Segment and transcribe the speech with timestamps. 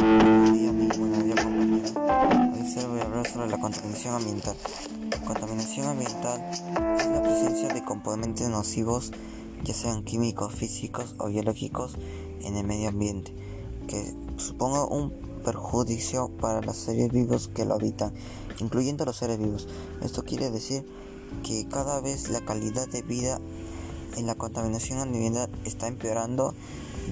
[0.00, 1.92] Buenos días, mi buenos días compañeros.
[1.94, 4.56] Hoy se voy a hablar sobre la contaminación ambiental.
[5.26, 6.40] Contaminación ambiental
[6.98, 9.12] es la presencia de componentes nocivos,
[9.62, 11.98] ya sean químicos, físicos o biológicos,
[12.40, 13.34] en el medio ambiente,
[13.88, 15.12] que suponga un
[15.44, 18.14] perjuicio para los seres vivos que lo habitan,
[18.58, 19.68] incluyendo los seres vivos.
[20.00, 20.82] Esto quiere decir
[21.42, 23.38] que cada vez la calidad de vida
[24.16, 26.54] en la contaminación ambiental está empeorando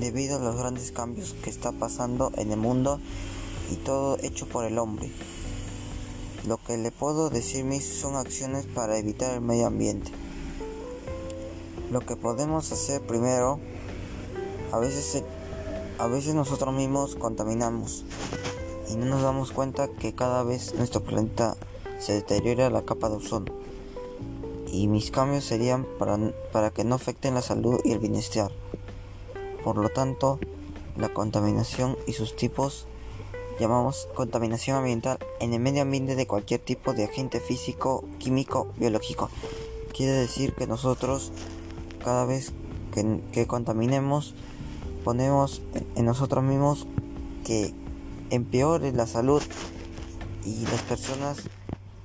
[0.00, 3.00] debido a los grandes cambios que está pasando en el mundo
[3.70, 5.10] y todo hecho por el hombre.
[6.46, 10.10] Lo que le puedo decir mis son acciones para evitar el medio ambiente.
[11.90, 13.58] Lo que podemos hacer primero,
[14.72, 15.22] a veces,
[15.98, 18.04] a veces nosotros mismos contaminamos
[18.90, 21.56] y no nos damos cuenta que cada vez nuestro planeta
[21.98, 23.52] se deteriora la capa de ozono.
[24.70, 26.18] Y mis cambios serían para,
[26.52, 28.52] para que no afecten la salud y el bienestar.
[29.68, 30.38] Por lo tanto,
[30.96, 32.86] la contaminación y sus tipos
[33.60, 39.28] llamamos contaminación ambiental en el medio ambiente de cualquier tipo de agente físico, químico, biológico.
[39.92, 41.32] Quiere decir que nosotros
[42.02, 42.54] cada vez
[43.30, 44.34] que, contaminemos
[45.04, 45.60] ponemos
[45.96, 46.86] en nosotros mismos
[47.44, 47.74] que
[48.30, 49.42] empeore la salud
[50.46, 51.42] y las personas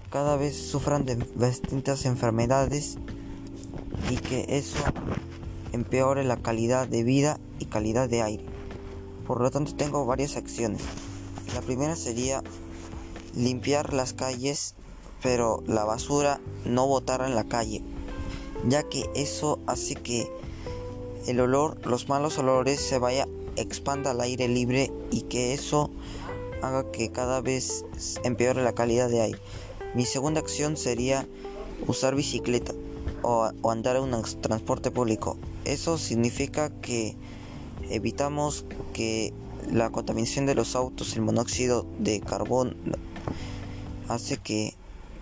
[0.10, 2.98] cada vez sufran de distintas enfermedades
[4.10, 4.84] y que eso
[5.74, 8.46] empeore la calidad de vida y calidad de aire.
[9.28, 10.82] Por lo tanto tengo varias acciones.
[11.54, 12.42] La primera sería
[13.36, 14.76] limpiar las calles,
[15.22, 17.84] pero la basura no botar en la calle,
[18.68, 20.32] ya que eso hace que
[21.28, 25.90] el olor, los malos olores se vaya expanda al aire libre y que eso
[26.62, 27.86] haga que cada vez
[28.24, 29.40] empeore la calidad de aire.
[29.94, 31.28] Mi segunda acción sería
[31.88, 32.74] usar bicicleta
[33.22, 35.38] o, andar en un transporte público.
[35.66, 37.16] Eso significa que
[37.90, 39.34] evitamos que
[39.72, 42.76] la contaminación de los autos, el monóxido de carbón,
[44.10, 44.74] hace que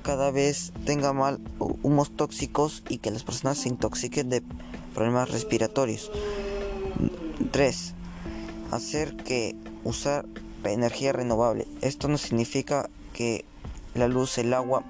[0.04, 1.40] cada vez tenga mal
[1.84, 4.44] humos tóxicos y que las personas se intoxiquen de
[4.96, 6.12] problemas respiratorios.
[7.52, 7.94] 3.
[8.72, 10.26] Hacer que usar
[10.70, 11.68] energía renovable.
[11.82, 13.46] Esto no significa que
[13.94, 14.84] la luz, el agua,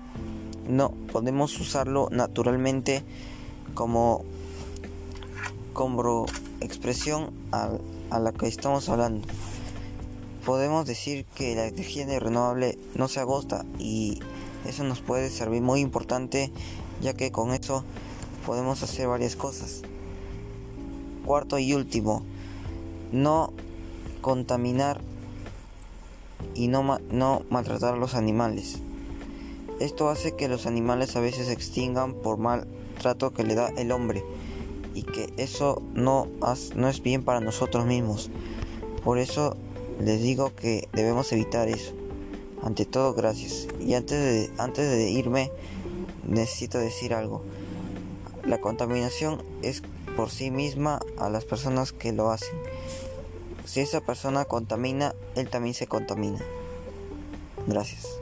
[0.68, 3.04] no podemos usarlo naturalmente
[3.74, 4.24] como
[5.74, 6.26] como
[6.60, 7.70] expresión a,
[8.20, 9.28] la que estamos hablando.
[10.46, 14.20] Podemos decir que la energía renovable no se agosta y
[14.68, 16.52] eso nos puede servir muy importante
[17.02, 17.84] ya que con eso
[18.46, 19.82] podemos hacer varias cosas.
[21.26, 22.24] Cuarto y último,
[23.12, 23.54] no
[24.22, 25.02] contaminar
[26.56, 28.80] y no, no maltratar a los animales.
[29.80, 32.68] Esto hace que los animales a veces se extingan por mal
[33.00, 34.24] trato que le da el hombre
[34.94, 36.28] y que eso no,
[36.76, 38.30] no es bien para nosotros mismos.
[39.04, 39.56] Por eso
[40.00, 41.94] les digo que debemos evitar eso.
[42.64, 43.68] Ante todo, gracias.
[43.80, 45.52] Y antes de, antes de irme,
[46.28, 47.44] necesito decir algo.
[48.46, 49.82] La contaminación es
[50.16, 52.58] por sí misma a las personas que lo hacen.
[53.66, 56.40] Si esa persona contamina, él también se contamina.
[57.68, 58.21] Gracias.